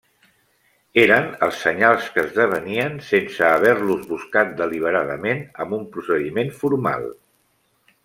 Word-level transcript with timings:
Eren 1.01 1.27
els 1.47 1.59
senyals 1.65 2.07
que 2.15 2.23
esdevenien 2.29 2.97
sense 3.11 3.45
haver-los 3.51 4.09
buscat 4.15 4.57
deliberadament 4.65 5.45
amb 5.67 5.81
un 5.81 5.89
procediment 5.95 6.55
formal. 6.65 7.11